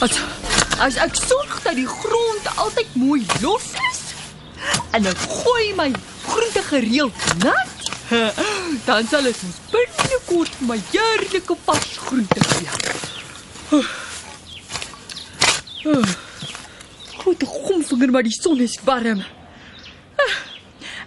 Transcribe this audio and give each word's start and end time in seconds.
As 0.00 0.16
as 0.80 0.96
ek 0.96 1.12
sorg 1.18 1.58
dat 1.62 1.76
die 1.76 1.88
grond 1.88 2.46
altyd 2.56 2.94
mooi 2.96 3.20
los 3.42 3.66
is 3.90 3.98
en 4.96 5.04
ek 5.10 5.24
gooi 5.28 5.66
my 5.76 5.90
groente 6.24 6.62
gereeld 6.70 7.26
nat, 7.44 7.90
dan 8.86 9.04
sal 9.10 9.28
dit 9.28 9.42
ons 9.44 9.58
binnekort 9.74 10.56
my 10.70 10.78
heerlike 10.90 11.56
vars 11.66 11.92
groente 12.06 12.40
gee. 12.48 12.70
Goed, 17.20 17.44
gomvinger 17.44 18.10
maar 18.16 18.24
die 18.24 18.32
son 18.34 18.60
is 18.64 18.78
warm. 18.88 19.20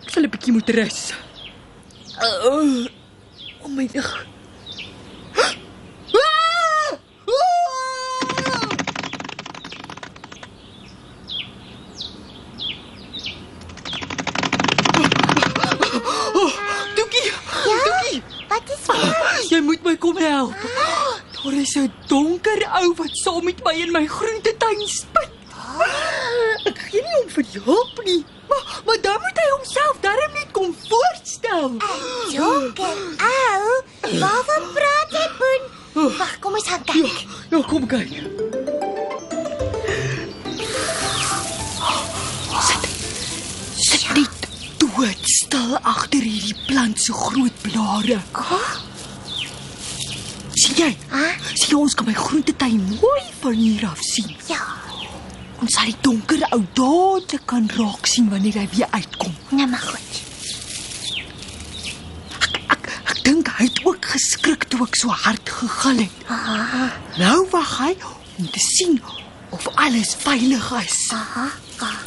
Ek 0.03 0.09
sal 0.13 0.23
'n 0.23 0.29
bietjie 0.37 0.53
moet 0.53 0.69
rus. 0.77 1.01
Uh, 2.21 2.85
oh 3.65 3.73
my 3.73 3.89
lig. 3.93 4.09
Ah! 5.33 5.51
Ah! 6.13 6.99
Doekie, 16.95 17.31
Doekie, 17.63 18.21
Wat 18.49 18.69
is 18.69 18.79
fout? 18.85 19.33
Jy 19.53 19.61
moet 19.61 19.83
my 19.85 19.95
kom 20.01 20.17
help. 20.17 20.53
Daar 21.35 21.53
is 21.61 21.75
'n 21.77 21.91
donker 22.07 22.61
ou 22.81 22.93
wat 22.97 23.13
saam 23.23 23.43
met 23.43 23.63
my 23.63 23.73
in 23.73 23.91
my 23.91 24.05
groentetuin 24.07 24.87
spit. 24.87 25.29
Ek 26.65 26.77
gee 26.89 27.01
nie 27.01 27.17
om 27.23 27.29
vir 27.29 27.45
hulp 27.65 28.01
nie. 28.05 28.23
Maar, 28.49 28.81
maar 28.85 28.99
dan 29.01 29.17
moet 29.21 29.37
hy 29.41 29.49
homself 29.57 29.97
darm 30.01 30.33
net 30.33 30.51
kom 30.51 30.75
voorstel. 30.89 31.69
Donker 32.31 32.97
ou. 33.17 33.83
Waarvan 34.19 34.63
praat 34.73 35.09
jy, 35.09 35.27
Boen? 35.39 36.17
Wag, 36.17 36.39
kom 36.39 36.53
ons 36.53 36.67
gaan 36.67 36.81
Ja, 36.85 36.93
kyk. 36.93 37.25
ja, 37.49 37.61
kom 37.61 37.87
kyk. 37.87 38.09
Sit. 42.67 42.87
Sit 43.77 44.05
net 44.15 44.47
doodstil 44.81 45.77
agter 45.81 46.21
hierdie 46.25 46.55
plant 46.67 46.99
se 47.01 47.13
groot 47.13 47.61
blare. 47.65 48.19
Sien 48.21 48.82
jy? 50.83 50.91
Hæ? 51.13 51.25
Sien 51.53 51.75
ons 51.79 51.95
kan 51.95 52.05
my 52.09 52.13
groentetuin 52.17 52.81
mooi 53.01 53.23
van 53.41 53.53
hier 53.59 53.85
af 53.89 54.01
sien. 54.03 54.35
Ja, 54.51 54.61
Ons 55.63 55.77
sal 55.77 55.85
die 55.87 55.95
donker 56.03 56.41
ou 56.51 56.57
dadelik 56.75 57.45
kan 57.47 57.69
raak 57.77 58.07
sien 58.09 58.25
wanneer 58.29 58.57
hy 58.59 58.65
weer 58.73 58.87
uitkom. 58.91 59.31
nou 59.55 59.67
maar 59.71 59.79
goed. 59.79 60.17
Ek 62.43 62.57
ek, 62.75 62.89
ek 63.13 63.21
dink 63.23 63.47
hy 63.59 63.69
het 63.69 63.79
ook 63.87 64.09
geskrik 64.11 64.65
toe 64.73 64.81
ek 64.83 64.97
so 64.99 65.07
hard 65.23 65.49
gegil 65.59 66.01
het. 66.03 66.25
Aha, 66.27 66.89
Nou 67.21 67.37
wag 67.53 67.77
hy 67.79 67.93
om 68.41 68.49
te 68.51 68.59
sien 68.59 68.99
of 69.55 69.67
alles 69.75 70.15
veilig 70.25 70.67
is. 70.81 70.99
aha. 71.15 71.47
ah. 71.79 71.99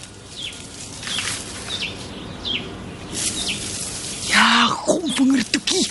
Ja, 4.29 4.69
kom 4.85 5.07
vingertoekie. 5.17 5.87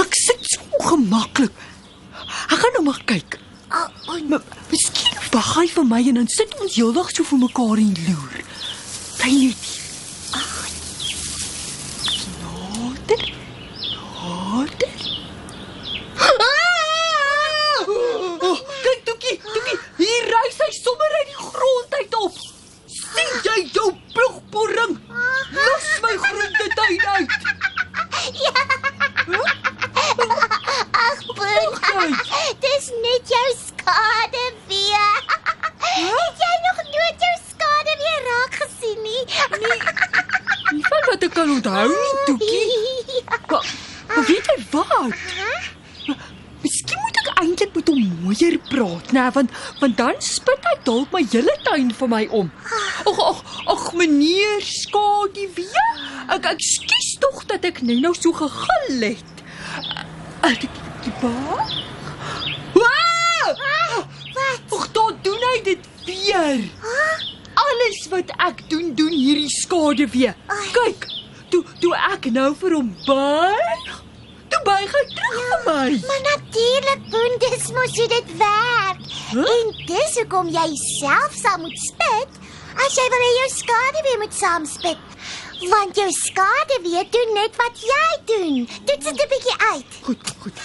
Ek 0.00 0.14
sit 0.18 0.40
so 0.54 0.60
ongemaklik. 0.80 1.52
Maar 2.84 3.00
kyk. 3.04 3.38
Oh. 3.72 3.88
Maar 4.28 4.42
miskien 4.70 5.16
wag 5.32 5.54
hy 5.56 5.66
vir 5.72 5.86
my 5.88 6.00
en 6.10 6.18
dan 6.20 6.28
sit 6.28 6.52
ons 6.60 6.74
heeldag 6.76 7.08
so 7.14 7.24
vir 7.24 7.38
mekaar 7.40 7.80
en 7.80 7.94
loer. 8.06 8.34
Bly 9.18 9.32
net. 9.40 9.62
Ag. 10.36 10.50
Nader. 12.42 13.22
Nader. 14.20 14.92
Ah! 16.20 17.80
Oh, 17.88 18.58
kyk 18.84 19.00
Toekie, 19.08 19.36
Toekie, 19.48 19.78
hier 20.02 20.28
rys 20.34 20.60
hy 20.66 20.70
sommer 20.76 21.16
uit 21.18 21.32
die 21.32 21.40
grond 21.40 21.98
uit 22.00 22.14
op. 22.20 22.34
sien 22.94 23.32
jy 23.48 23.58
jou 23.74 23.88
ploegboring? 24.14 24.94
Los 25.56 25.88
my 26.04 26.14
groentetuin 26.26 27.00
uit. 27.16 27.32
Ag, 31.04 31.18
Boen. 31.36 31.72
Kyk. 31.84 32.20
Dis 32.64 32.86
net 33.04 33.32
jou 33.34 33.48
skade 33.58 34.44
weer. 34.68 35.18
Het 35.94 36.42
jy 36.44 36.54
nog 36.66 36.78
nooit 36.94 37.26
jou 37.26 37.34
skade 37.50 37.94
weer 38.02 38.20
raak 38.30 38.54
gesien 38.62 39.00
nie? 39.02 39.24
Nee. 39.60 39.80
Nie 40.74 40.86
van 40.88 41.02
wat 41.10 41.22
ek 41.28 41.34
kan 41.36 41.50
onthou 41.56 41.88
nie, 41.92 42.14
Toekie. 42.26 43.22
Maar 44.08 44.24
weet 44.28 44.48
jy 44.52 44.56
wat? 44.70 45.12
Miskien 46.64 47.00
moet 47.04 47.18
ek 47.20 47.30
eintlik 47.42 47.74
met 47.76 47.90
hom 47.92 48.04
mooier 48.24 48.56
praat, 48.70 49.10
né, 49.12 49.24
want 49.36 49.50
want 49.82 49.96
dan 49.98 50.16
spit 50.24 50.68
hy 50.70 50.74
dalk 50.86 51.12
my 51.12 51.20
hele 51.32 51.54
tuin 51.66 51.90
vir 51.98 52.08
my 52.08 52.22
om. 52.40 52.48
Ag 53.10 53.20
ag 53.26 53.42
ag 53.74 53.84
meneer 54.00 54.64
Skadewee, 54.64 55.84
ek 56.32 56.48
ekskuus 56.54 57.10
tog 57.20 57.44
dat 57.52 57.68
ek 57.68 57.82
net 57.84 58.00
nou 58.04 58.14
so 58.16 58.32
gegil 58.32 59.04
het. 59.04 59.44
Ek 60.48 60.64
die 61.04 61.12
ba? 61.20 61.34
Wow! 62.78 63.52
Wat? 63.60 64.64
Ag, 64.72 64.86
tot 64.96 65.20
doen 65.24 65.44
hy 65.50 65.58
dit 65.68 65.90
weer. 66.08 66.64
Alles 67.64 68.00
wat 68.12 68.32
ek 68.48 68.64
doen, 68.70 68.94
doen 68.96 69.12
hierdie 69.12 69.52
skade 69.52 70.08
weer. 70.10 70.34
Kyk, 70.74 71.06
toe 71.54 71.64
toe 71.80 71.94
ek 72.10 72.26
nou 72.34 72.50
vir 72.58 72.74
hom 72.74 72.88
buig, 73.06 73.90
toe 74.50 74.60
buig 74.66 74.94
hy 74.96 75.02
terug 75.12 75.36
vir 75.38 75.60
my. 75.68 75.90
Maar 76.08 76.22
natuurlik, 76.26 77.04
Boen, 77.12 77.36
dis 77.44 77.68
mos 77.76 77.94
hoe 78.00 78.08
dit 78.10 78.32
werk. 78.40 79.04
Huh? 79.30 79.44
En 79.52 79.70
dis 79.86 80.16
hoekom 80.18 80.50
jy 80.54 80.66
self 80.82 81.36
sal 81.38 81.60
moet 81.62 81.78
spit 81.84 82.40
as 82.84 82.96
jy 82.98 83.04
wil 83.12 83.22
hê 83.22 83.32
jou 83.36 83.50
skade 83.54 84.00
weer 84.06 84.18
moet 84.24 84.34
saamspit. 84.34 85.02
Want 85.70 85.96
jou 85.96 86.08
skade 86.16 86.80
weer 86.82 87.06
doen 87.14 87.30
net 87.38 87.54
wat 87.60 87.84
jy 87.86 88.08
doen. 88.32 88.56
Dit 88.90 89.06
sit 89.06 89.14
'n 89.14 89.30
bietjie 89.30 89.58
uit. 89.70 89.90
Goed, 90.02 90.24
goed. 90.42 90.58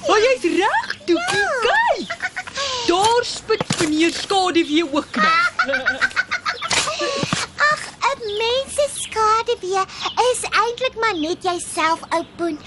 Maar 0.00 0.20
jy's 0.24 0.44
reg, 0.56 0.86
Toekie, 1.06 1.48
kyk. 1.62 2.28
Daar 2.88 3.24
spit 3.24 3.64
meneer 3.80 4.12
skade 4.12 4.64
weer 4.66 4.88
ook 4.92 5.14
nou. 5.14 5.28
Ag, 7.70 7.80
'n 8.14 8.20
mens 8.40 8.74
se 8.74 8.86
skade 8.94 9.56
weer 9.60 9.86
is 10.30 10.40
eintlik 10.42 10.96
maar 11.00 11.16
net 11.18 11.42
jouself, 11.42 12.00
ou 12.10 12.24
Boen. 12.36 12.58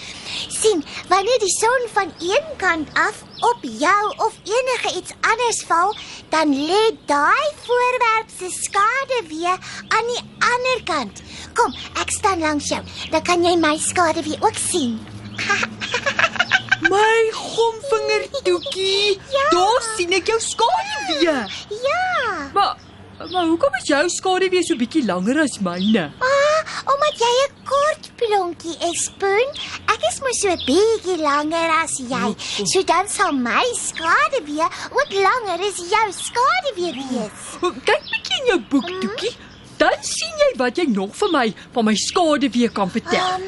sien, 0.49 0.85
wanneer 1.07 1.39
die 1.39 1.55
son 1.59 1.81
van 1.93 2.13
een 2.19 2.47
kant 2.57 2.87
af 2.93 3.15
op 3.39 3.57
jou 3.61 4.13
of 4.17 4.33
enige 4.43 4.97
iets 4.97 5.11
anders 5.21 5.63
val, 5.67 5.95
dan 6.29 6.65
lê 6.65 6.83
daai 7.05 7.49
voorwerp 7.65 8.29
se 8.37 8.49
skade 8.49 9.23
weer 9.27 9.57
aan 9.87 10.07
die 10.13 10.23
ander 10.39 10.83
kant. 10.83 11.21
Kom, 11.53 11.75
ek 12.01 12.09
staan 12.09 12.39
langs 12.39 12.67
jou. 12.67 12.81
Dan 13.11 13.21
kan 13.23 13.43
jy 13.43 13.55
my 13.55 13.77
skade 13.77 14.23
weer 14.23 14.41
ook 14.41 14.57
sien. 14.69 14.99
My 16.93 17.31
gomvinger 17.31 18.29
Toekie. 18.43 19.19
Ja. 19.31 19.49
Daar 19.49 19.83
sien 19.95 20.11
ek 20.11 20.27
jou 20.27 20.39
skade 20.41 21.05
weer. 21.07 21.53
Ja. 21.69 22.49
Maar 22.53 22.77
maar 23.17 23.45
hoekom 23.45 23.75
is 23.79 23.87
jou 23.87 24.09
skade 24.09 24.49
weer 24.49 24.63
so 24.63 24.75
bietjie 24.75 25.05
langer 25.05 25.39
as 25.43 25.59
myne? 25.63 26.09
Ah, 26.19 26.61
omdat 26.93 27.19
jy 27.21 27.33
'n 27.43 27.53
kort 27.69 28.09
plonkie 28.19 28.77
is, 28.89 29.09
Boen. 29.19 29.49
Ek 29.93 30.01
is 30.09 30.19
mos 30.19 30.39
so 30.39 30.55
bietjie 30.67 31.17
langer 31.21 31.69
as 31.83 31.97
jy. 31.97 32.35
So 32.65 32.83
dan 32.83 33.07
sal 33.07 33.31
my 33.31 33.65
skade 33.77 34.39
weer 34.45 34.69
ook 34.91 35.11
langer 35.11 35.59
as 35.69 35.77
jou 35.77 36.07
skade 36.11 36.71
weer 36.75 36.93
wees. 36.93 37.41
Kyk 37.61 38.03
bietjie 38.11 38.39
in 38.41 38.45
jou 38.45 38.59
boek, 38.69 38.87
Toekie. 39.01 39.35
Dan 39.77 39.97
sien 40.01 40.35
jy 40.43 40.57
wat 40.57 40.77
jy 40.77 40.85
nog 40.87 41.15
vir 41.15 41.31
my 41.31 41.53
van 41.73 41.85
my 41.85 41.95
skade 41.95 42.49
weer 42.49 42.71
kan 42.71 42.89
vertel. 42.91 43.19
Ehm, 43.19 43.41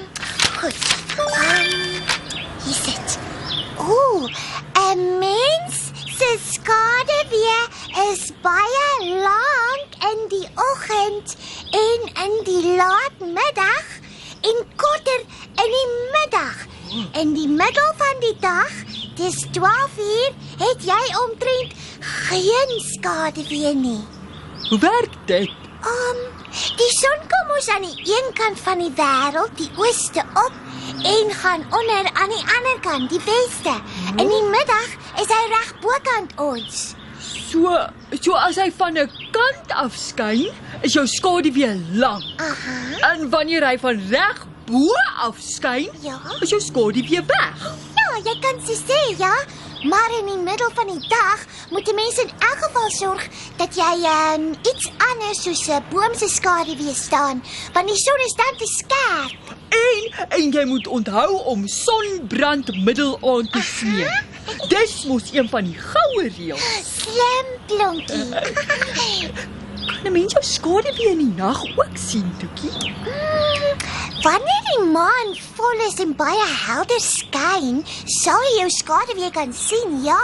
goed. 0.60 0.76
Ehm, 1.18 2.02
hier 2.66 2.80
sit. 2.84 3.20
Ooh, 3.80 4.28
'n 4.94 5.20
mens 5.20 5.92
se 6.18 6.38
skade 6.52 7.20
weer 7.30 7.66
is 8.12 8.32
baie 8.42 8.86
in 10.00 10.28
die 10.30 10.48
oggend 10.56 11.36
en 11.72 12.10
in 12.24 12.34
die 12.44 12.76
laat 12.76 13.20
middag 13.20 13.86
en 14.42 14.66
korter 14.76 15.22
in 15.64 15.76
die 15.78 15.90
middag. 16.14 16.56
In 17.22 17.34
die 17.34 17.48
middel 17.48 17.92
van 17.98 18.20
die 18.20 18.36
dag, 18.40 18.72
dis 19.16 19.46
12 19.52 19.98
uur, 19.98 20.34
het 20.58 20.84
jy 20.86 21.04
omtrent 21.24 21.74
geen 22.00 22.74
skade 22.94 23.48
weer 23.50 23.76
nie. 23.76 24.04
Hoe 24.70 24.80
werk 24.80 25.16
dit? 25.26 25.52
Um, 25.86 26.22
die 26.78 26.92
son 26.98 27.26
kom 27.30 27.56
ons 27.56 27.70
aan 27.70 27.84
die 27.86 28.14
een 28.16 28.30
kant 28.34 28.60
van 28.60 28.80
die 28.82 28.94
wêreld, 28.98 29.58
die 29.58 29.72
ooste 29.78 30.24
op 30.46 30.54
en 31.06 31.34
gaan 31.42 31.66
onder 31.70 32.12
aan 32.14 32.30
die 32.34 32.46
ander 32.58 32.80
kant, 32.82 33.10
die 33.10 33.22
weste. 33.26 33.76
In 34.16 34.30
die 34.30 34.46
middag 34.50 34.96
is 35.22 35.30
hy 35.30 35.44
reg 35.52 35.74
bokant 35.82 36.38
ons. 36.42 36.86
So, 37.56 37.72
so 38.20 38.34
as 38.36 38.58
hy 38.60 38.68
van 38.78 38.98
'n 39.00 39.08
kant 39.32 39.70
af 39.72 39.96
skyn, 39.96 40.52
is 40.84 40.94
jou 40.94 41.06
skade 41.08 41.52
weer 41.56 41.78
lank. 41.96 42.24
Aha. 42.38 43.14
En 43.14 43.30
wanneer 43.32 43.64
hy 43.64 43.78
van 43.80 43.96
reg 44.12 44.42
bo 44.68 44.92
af 45.24 45.38
skyn, 45.40 45.88
Ja. 46.04 46.20
is 46.42 46.50
jou 46.50 46.60
skade 46.62 47.00
weer 47.10 47.24
weg. 47.26 47.56
Ja, 47.96 48.10
jy 48.28 48.36
kan 48.44 48.60
so 48.66 48.74
sê, 48.74 49.00
ja. 49.18 49.36
Maar 49.88 50.10
in 50.20 50.26
die 50.26 50.38
middel 50.38 50.70
van 50.74 50.88
die 50.88 51.08
dag 51.08 51.46
moet 51.72 51.88
'n 51.88 51.96
mens 51.96 52.18
in 52.18 52.30
elk 52.40 52.60
geval 52.66 52.90
sorg 52.92 53.24
dat 53.58 53.76
jy 53.76 53.94
um, 54.04 54.52
iets 54.72 54.92
anders 55.14 55.44
soos 55.44 55.68
'n 55.70 55.84
boom 55.92 56.14
se 56.16 56.28
skaduwee 56.28 56.94
staan, 56.94 57.44
want 57.74 57.88
die 57.88 57.98
son 57.98 58.20
is 58.26 58.34
dan 58.36 58.54
te 58.58 58.66
skerp. 58.66 59.56
En 59.70 60.28
en 60.30 60.52
jy 60.52 60.66
moet 60.66 60.88
onthou 60.88 61.42
om 61.46 61.68
sonbrandmiddel 61.68 63.18
aan 63.24 63.48
te 63.50 63.62
smeer. 63.62 64.24
Dis 64.70 65.06
mos 65.10 65.32
een 65.34 65.50
van 65.50 65.64
die 65.70 65.78
goue 65.78 66.30
reëls. 66.38 66.66
Slim 66.86 67.48
plonkie. 67.70 68.30
Kan 69.86 70.12
'n 70.12 70.12
mens 70.14 70.34
jou 70.34 70.44
skaduwee 70.44 71.12
in 71.12 71.18
die 71.18 71.34
nag 71.38 71.60
ook 71.78 71.98
sien, 71.98 72.26
Toekie? 72.40 72.94
Mm, 73.06 73.78
Wanneer 74.26 74.64
die 74.70 74.86
maan 74.90 75.36
vol 75.56 75.82
is 75.88 76.00
en 76.02 76.16
baie 76.18 76.46
helder 76.66 77.02
skyn, 77.02 77.84
sal 78.06 78.42
jy 78.48 78.54
jou 78.60 78.70
skaduwee 78.74 79.30
kan 79.32 79.54
sien, 79.54 80.00
ja, 80.04 80.22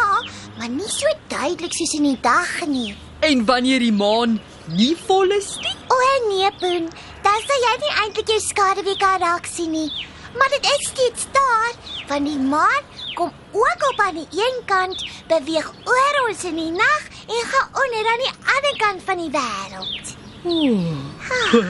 maar 0.58 0.70
nie 0.70 0.90
so 0.90 1.10
duidelik 1.30 1.74
soos 1.74 1.94
in 1.94 2.04
die 2.10 2.18
dag 2.22 2.66
nie. 2.68 2.96
En 3.20 3.46
wanneer 3.46 3.80
die 3.80 3.92
maan 3.94 4.40
nie 4.74 4.96
vol 5.08 5.30
is 5.38 5.58
nie, 5.62 5.76
O 5.94 6.00
nee, 6.30 6.50
Boen, 6.60 6.90
dan 7.26 7.46
sal 7.48 7.62
jy 7.68 7.76
nie 7.84 7.94
eintlik 8.04 8.28
jou 8.34 8.40
skaduwee 8.42 8.98
kan 8.98 9.20
raak 9.22 9.46
sien 9.46 9.72
nie. 9.72 9.92
Maar 10.38 10.50
dit 10.50 10.66
is 10.80 10.88
steeds 10.88 11.26
daar, 11.32 11.74
want 12.08 12.26
die 12.26 12.38
maan 12.40 12.84
kom 13.14 13.32
ook 13.52 13.90
op 13.92 14.00
aan 14.00 14.16
die 14.16 14.28
een 14.32 14.62
kant, 14.66 15.06
beweeg 15.28 15.72
oor 15.84 16.28
ons 16.28 16.44
in 16.44 16.56
die 16.56 16.72
nag 16.72 17.02
en 17.28 17.44
gaan 17.52 17.68
onder 17.84 18.12
aan 18.12 18.24
die 18.26 18.34
ander 18.56 18.76
kant 18.78 19.02
van 19.06 19.18
die 19.18 19.32
wêreld. 19.32 20.06
oh, 20.44 21.66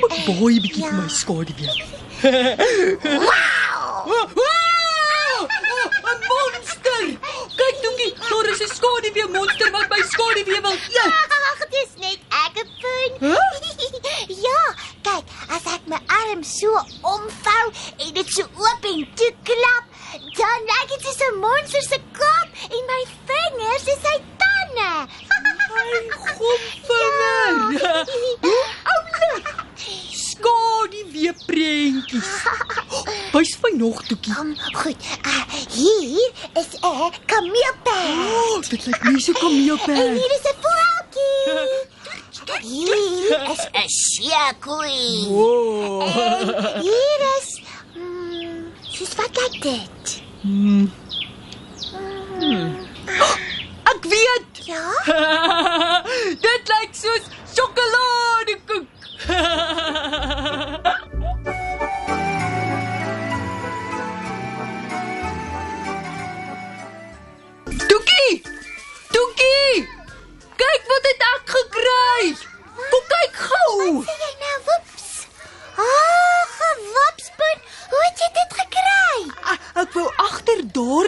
moet 0.00 0.24
baie 0.26 0.60
bietjie 0.60 0.84
vir 0.86 0.92
my 0.92 1.08
skaduwee. 1.08 1.84
Wow! 3.02 4.28
Oh, 5.34 5.88
'n 6.12 6.20
Monster! 6.28 7.04
Kyk, 7.56 7.76
Toekie, 7.82 8.12
daar 8.30 8.46
is 8.52 8.60
'n 8.62 8.70
skaduwee 8.74 9.28
monster 9.36 9.70
wat 9.70 9.88
my 9.88 10.02
skaduwee 10.12 10.60
wil 10.60 10.72
eet. 10.72 11.12
Ag, 11.52 11.60
dis 11.70 11.90
net 11.98 12.18
ek, 12.44 12.54
Boen. 12.80 13.12
Huh? 13.20 13.50
ja, 14.46 14.62
kyk, 15.02 15.24
as 15.48 15.64
ek 15.71 15.71
my 15.92 16.00
arm 16.08 16.42
so 16.42 16.70
omvou 17.04 17.64
en 17.98 18.12
dit 18.16 18.28
so 18.32 18.42
oop 18.56 18.86
en 18.92 19.02
toe 19.18 19.32
klap, 19.48 19.84
dan 20.38 20.68
lyk 20.70 20.86
dit 20.92 21.02
soos 21.04 21.20
'n 21.28 21.38
monster 21.42 21.82
se 21.82 21.98
kop 22.18 22.48
en 22.76 22.86
my 22.92 23.02
vingers 23.28 23.86
is 23.94 24.00
sy 24.06 24.16
tande. 24.40 24.92
My 25.74 25.90
gomvinger. 26.24 28.08
Hoe 28.44 28.64
oulik. 28.94 29.52
Skaduwee 30.22 31.32
prentjies. 31.46 32.32
Wys 33.32 33.56
my 33.62 33.70
nog, 33.76 34.02
Toekie. 34.06 34.34
Um, 34.38 34.56
goed. 34.72 34.96
Uh, 35.26 35.44
hier 35.68 36.30
is 36.60 36.72
'n 36.80 37.12
kameelperd. 37.26 38.32
Oh, 38.32 38.60
dit 38.68 38.86
lyk 38.86 39.02
nie 39.02 39.20
so 39.20 39.32
En 39.32 39.40
kameelperd. 39.40 40.16
hier 40.20 40.32
is 40.38 40.44
'n 40.52 40.56
voeltjie. 40.64 41.81
Hier 42.62 43.50
is 43.50 43.62
'n 43.72 43.88
seekoei. 43.88 45.26
Oh. 45.30 46.02
En 46.02 46.80
hier 46.80 47.20
is 47.38 47.62
mm, 47.94 48.72
soos 48.80 49.14
wat 49.18 49.34
lyk 49.40 49.62
dit? 49.62 50.22
Hmm. 50.40 50.90
Ek 53.92 54.04
weet. 54.14 54.64
Ja? 54.64 54.82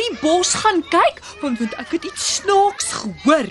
Daardie 0.05 0.21
bos 0.21 0.55
gaan 0.55 0.83
kyk 0.91 1.21
want 1.41 1.59
want 1.59 1.75
ek 1.79 1.91
het 1.97 2.05
iets 2.05 2.35
snaaks 2.41 2.93
gehoor. 2.93 3.49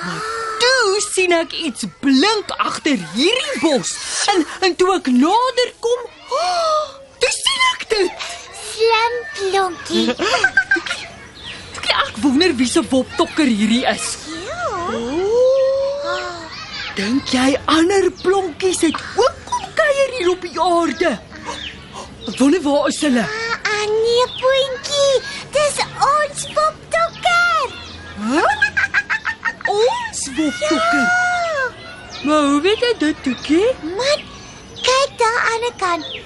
Maar 0.00 0.20
toe 0.60 1.00
sien 1.12 1.32
ek 1.32 1.52
iets 1.52 1.84
blink 2.00 2.50
agter 2.58 2.98
hierdie 3.14 3.60
bos. 3.60 3.92
En 4.34 4.44
en 4.60 4.76
toe 4.76 4.94
ek 4.96 5.10
nader 5.12 5.72
kom, 5.80 6.00
oh, 6.30 7.00
toe 7.20 7.32
sien 7.32 7.66
ek 7.74 7.88
dit. 7.88 8.28
Slim 8.70 9.18
plonkie. 9.36 10.08
Ek 11.80 11.90
ek 11.90 12.22
wonder 12.22 12.54
wie 12.56 12.68
se 12.68 12.82
woptokker 12.82 13.48
hierdie 13.48 13.84
is. 13.88 14.16
Ja. 14.46 14.68
Oh, 14.94 16.48
dink 16.96 17.28
jy 17.32 17.56
ander 17.66 18.10
plonkies 18.22 18.82
het 18.86 18.96
ook 19.16 19.44
kom 19.48 19.68
kuier 19.74 20.16
hier 20.18 20.32
op 20.32 20.42
die 20.44 20.56
aarde? 20.60 21.14
Ek 22.28 22.36
wonder 22.38 22.62
waar 22.62 22.88
is 22.92 23.00
hulle? 23.04 23.28
Ons 26.40 26.52
poptokker. 26.56 27.68
Huh? 28.16 28.44
Ons 29.68 30.20
woptokker. 30.36 31.06
Maar 32.24 32.42
hoe 32.42 32.60
weet 32.60 32.80
jy 32.84 32.92
dit, 32.98 33.22
Toekie? 33.22 33.68
Man, 33.82 34.24
kyk 34.80 35.16
daar 35.20 35.40
aan 35.52 35.64
die 35.66 35.76
kant. 35.82 36.18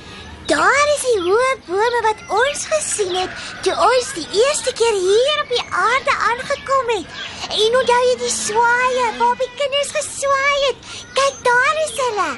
Daar 0.47 0.89
is 0.93 1.05
die 1.09 1.21
hoë 1.25 1.53
bome 1.67 2.01
wat 2.05 2.21
ons 2.37 2.67
gesien 2.69 3.15
het 3.17 3.45
toe 3.65 3.73
ons 3.87 4.11
die 4.19 4.27
eerste 4.43 4.75
keer 4.77 4.99
hier 4.99 5.39
op 5.43 5.55
die 5.55 5.65
aarde 5.85 6.17
aangekom 6.31 6.93
het. 6.93 7.23
En 7.49 7.79
onthou 7.81 8.01
jy 8.11 8.17
die 8.23 8.35
swaaye 8.35 9.07
waar 9.19 9.39
die 9.41 9.51
kinders 9.57 9.95
geswaai 9.97 10.59
het? 10.67 10.93
Kyk, 11.17 11.41
daar 11.49 11.81
is 11.87 11.97
hulle. 12.03 12.29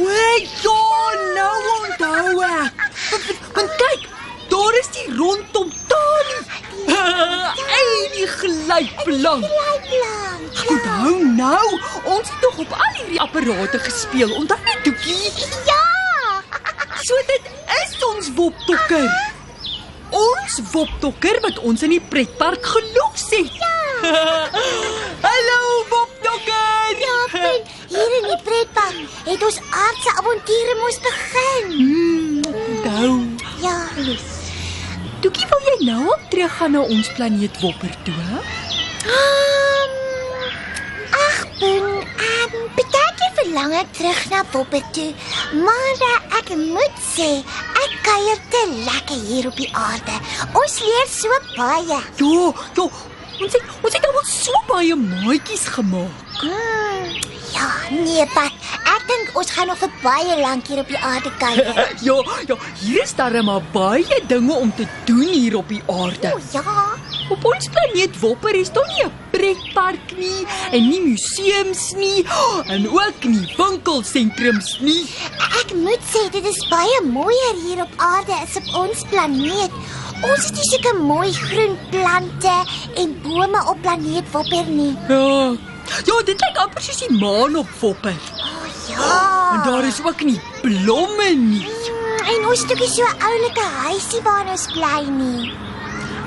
Wait, 0.00 0.56
ja, 0.64 0.80
nou 1.36 1.60
onthou 1.76 2.48
ek. 2.48 2.88
Want 3.52 3.76
kyk, 3.84 4.08
Blyplank. 9.20 10.56
Ek 10.62 10.70
onthou 10.72 11.24
nou, 11.36 11.66
ons 12.04 12.28
het 12.28 12.38
tog 12.40 12.58
op 12.64 12.72
al 12.76 12.94
hierdie 12.96 13.20
apparate 13.20 13.78
gespeel. 13.82 14.32
Onthou 14.36 14.58
net, 14.64 14.80
Toekie? 14.84 15.32
Ja. 15.68 15.80
So 17.02 17.18
dit 17.28 17.48
is 17.82 17.94
ons 18.08 18.30
woptokker. 18.38 19.08
Ons 20.12 20.58
woptokker 20.72 21.40
wat 21.44 21.58
ons 21.64 21.82
in 21.82 21.96
die 21.96 22.02
pretpark 22.12 22.64
gelos 22.74 23.26
het. 23.32 23.52
Ja. 23.60 23.70
Hallo 25.26 25.60
woptokker. 25.92 26.96
Ja, 27.02 27.16
punt. 27.32 27.70
Hier 27.92 28.16
in 28.20 28.28
die 28.30 28.40
pretpark 28.46 29.00
het 29.28 29.44
ons 29.48 29.60
aardse 29.70 30.16
avonture 30.18 30.78
mos 30.80 31.00
begin. 31.04 31.72
Hmm, 31.76 32.40
onthou. 32.52 33.12
Ja. 33.62 33.76
Toekie, 35.22 35.46
wil 35.52 35.66
jy 35.68 35.76
nou 35.86 36.02
op 36.16 36.22
terug 36.32 36.56
gaan 36.58 36.74
na 36.74 36.80
ons 36.82 37.12
planeet 37.14 37.60
Wopper 37.62 37.92
toe? 38.04 38.14
hè? 38.32 38.61
Um, 39.02 39.94
ag, 41.10 41.38
Boen, 41.58 41.86
um, 42.06 42.52
betek 42.76 43.22
jy 43.22 43.30
verlang 43.38 43.72
ek 43.74 43.88
terug 43.98 44.20
na 44.30 44.42
Boppe 44.52 44.78
toe, 44.94 45.08
maar 45.64 46.04
uh, 46.06 46.18
ek 46.38 46.52
moet 46.60 47.00
sê, 47.02 47.26
ek 47.82 47.96
kuier 48.06 48.38
te 48.54 48.62
lekker 48.86 49.24
hier 49.26 49.48
op 49.50 49.58
die 49.58 49.70
aarde. 49.74 50.14
Ons 50.54 50.78
leer 50.86 51.10
so 51.10 51.40
baie. 51.56 51.98
Ja, 51.98 51.98
ja. 52.78 52.86
Ons 53.42 53.56
het 53.56 53.74
ons 53.82 53.96
het 53.96 54.06
al 54.06 54.22
so 54.30 54.62
baie 54.70 54.94
maatjies 54.94 55.66
gemaak. 55.74 56.38
Mm, 56.46 57.18
ja, 57.56 57.68
nee, 57.90 58.26
Pat. 58.36 58.54
Ek 59.02 59.08
dink 59.10 59.30
ons 59.34 59.48
gaan 59.50 59.66
nog 59.66 59.80
vir 59.80 59.90
baie 59.98 60.34
lank 60.38 60.68
hier 60.70 60.78
op 60.78 60.90
die 60.92 60.98
aarde 61.02 61.30
kuier. 61.40 61.78
Ja, 62.06 62.14
ja, 62.46 62.56
hier 62.78 63.02
is 63.02 63.14
daar 63.18 63.34
maar 63.44 63.62
baie 63.74 64.18
dinge 64.30 64.54
om 64.54 64.70
te 64.74 64.86
doen 65.08 65.26
hier 65.26 65.56
op 65.58 65.68
die 65.68 65.82
aarde. 65.90 66.30
O 66.36 66.38
ja. 66.54 66.74
Op 67.34 67.44
ons 67.50 67.66
planeet 67.74 68.18
Wopper 68.20 68.54
is 68.54 68.70
daar 68.70 68.86
nie 68.94 69.02
'n 69.06 69.12
pretpark 69.32 70.14
nie 70.18 70.46
en 70.70 70.88
nie 70.88 71.00
museums 71.02 71.82
nie 71.98 72.22
en 72.74 72.86
ook 72.86 73.24
nie 73.24 73.46
winkelsentrums 73.58 74.78
nie. 74.80 75.02
Ek 75.62 75.74
moet 75.74 76.06
sê 76.12 76.22
dit 76.30 76.46
is 76.46 76.62
baie 76.70 77.02
mooier 77.02 77.58
hier 77.66 77.82
op 77.82 77.92
aarde 77.96 78.38
as 78.38 78.56
op 78.62 78.70
ons 78.84 79.02
planeet. 79.10 79.74
Ons 80.22 80.46
het 80.46 80.54
nie 80.54 80.68
sulke 80.70 80.94
mooi 81.02 81.32
groen 81.32 81.74
plante 81.90 82.56
en 82.94 83.18
bome 83.26 83.66
op 83.66 83.82
planeet 83.82 84.30
Wopper 84.30 84.66
nie. 84.70 84.94
Ja. 85.08 85.56
Ja, 86.06 86.22
dit 86.24 86.40
lyk 86.40 86.56
amper 86.62 86.82
soos 86.82 87.02
die 87.02 87.16
maan 87.18 87.56
op 87.56 87.68
Wopper. 87.80 88.14
Oh, 88.82 88.88
ja. 88.88 89.52
En 89.54 89.70
daar 89.70 89.84
is 89.84 90.00
ook 90.04 90.22
nie 90.24 90.40
blomme 90.62 91.34
nie. 91.34 91.66
Mm, 91.66 92.26
En 92.34 92.46
ons 92.48 92.60
het 92.62 92.70
ook 92.72 92.78
nie 92.78 92.88
so 92.88 93.02
'n 93.02 93.22
oulike 93.22 93.64
huisie 93.82 94.20
waar 94.22 94.46
ons 94.50 94.66
bly 94.72 95.02
nie. 95.10 95.52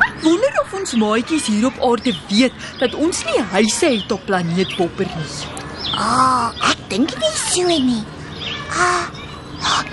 Ek 0.07 0.21
wonder 0.23 0.61
of 0.61 0.73
ons 0.79 0.93
maatjies 0.93 1.45
hier 1.45 1.65
op 1.65 1.77
aarde 1.91 2.13
weet 2.29 2.53
dat 2.79 2.93
ons 2.93 3.23
nie 3.25 3.41
huise 3.51 3.85
het 3.85 4.11
op 4.11 4.25
planeet 4.25 4.75
Wopper 4.77 5.05
nie. 5.05 5.47
Ah, 5.95 6.49
oh, 6.61 6.69
ek 6.69 6.77
dink 6.89 7.09
nie 7.17 7.35
so 7.51 7.67
nie. 7.67 8.03
Ah, 8.69 9.07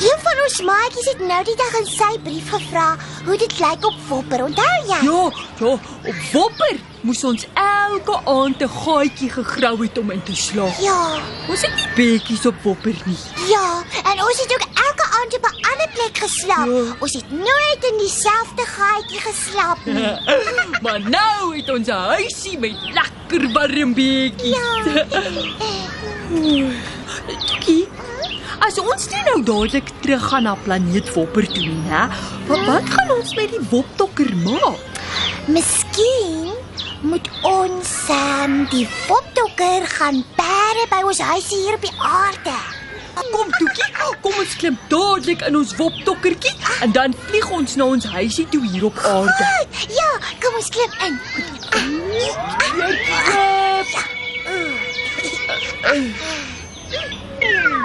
Een 0.02 0.18
van 0.22 0.36
ons 0.44 0.60
maatjies 0.62 1.06
het 1.12 1.20
nou 1.26 1.44
die 1.44 1.56
dag 1.56 1.74
in 1.80 1.86
sy 1.86 2.18
brief 2.24 2.48
gevra 2.50 2.96
hoe 3.24 3.36
dit 3.40 3.58
lyk 3.60 3.84
op 3.88 3.94
Wopper. 4.08 4.42
Onthou 4.44 4.78
jy? 4.86 4.98
Ja, 5.06 5.30
ja, 5.60 5.72
op 6.10 6.18
Wopper 6.32 6.76
moes 7.00 7.24
ons 7.24 7.46
elke 7.54 8.16
aand 8.24 8.60
'n 8.62 8.68
gaatjie 8.68 9.30
gegrou 9.30 9.82
het 9.82 9.98
om 9.98 10.10
in 10.10 10.22
te 10.22 10.36
slaap. 10.36 10.76
Ja, 10.80 11.18
Ons 11.48 11.60
het 11.62 11.74
nie 11.76 11.88
bedjies 11.96 12.46
op 12.46 12.54
Wopper 12.62 12.96
nie. 13.04 13.16
ja, 13.48 13.82
en 14.10 14.22
ons 14.26 14.40
het 14.42 14.52
ook 14.54 14.66
elke 14.86 15.06
aand 15.20 15.34
op 15.36 15.44
'n 15.50 15.56
ander 15.70 15.88
plek 15.94 16.18
geslaap. 16.18 16.66
Ja. 16.66 16.96
Ons 17.00 17.12
het 17.12 17.30
nooit 17.30 17.80
in 17.90 17.98
dieselfde 17.98 18.64
gaatjie 18.76 19.20
geslaap 19.20 19.78
nie. 19.84 20.16
maar 20.84 21.00
nou 21.00 21.56
het 21.56 21.70
ons 21.70 21.86
'n 21.88 21.90
huisie 22.12 22.58
met 22.58 22.74
lekker 22.92 23.52
warm 23.52 23.94
bedjies. 23.94 24.56
Ja. 24.56 25.06
Tukie. 27.46 27.88
As 28.62 28.76
ons 28.78 29.08
nie 29.10 29.22
nou 29.26 29.40
dadelik 29.42 29.88
terug 30.04 30.22
gaan 30.30 30.44
na 30.46 30.52
planeet 30.54 31.08
Wopper 31.16 31.46
toe 31.50 31.64
nie, 31.66 31.88
hè? 31.90 32.04
Wat 32.46 32.60
wat 32.68 32.90
gaan 32.94 33.10
ons 33.16 33.32
met 33.34 33.50
die 33.50 33.62
Woptokker 33.72 34.30
maak? 34.44 35.00
Miskien 35.50 36.52
moet 37.02 37.26
ons 37.42 37.90
um, 38.14 38.54
die 38.70 38.86
Woptokker 39.08 39.88
gaan 39.96 40.22
perde 40.38 40.86
by 40.92 41.02
ons 41.10 41.18
huisie 41.32 41.58
hier 41.64 41.74
op 41.80 41.88
die 41.88 41.96
aarde. 41.98 42.54
Kom 43.32 43.50
Tukie, 43.58 43.90
kom 44.22 44.38
ons 44.40 44.54
klim 44.60 44.78
dadelik 44.92 45.42
in 45.48 45.58
ons 45.58 45.74
Woptokkertjie 45.76 46.54
en 46.86 46.94
dan 46.94 47.16
vlieg 47.26 47.50
ons 47.50 47.76
na 47.80 47.84
ons 47.96 48.06
huisie 48.14 48.46
toe 48.54 48.62
hier 48.68 48.86
op 48.88 48.96
aarde. 49.02 49.50
Goed, 49.58 49.90
ja, 49.98 50.10
kom 50.44 50.54
ons 50.60 50.70
klim 50.70 50.92
in. 51.08 51.14
Ja. 57.42 57.81